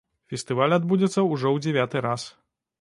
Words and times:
Фестываль 0.31 0.75
адбудзецца 0.77 1.27
ўжо 1.31 1.47
ў 1.53 1.57
дзявяты 1.67 2.05
раз. 2.09 2.29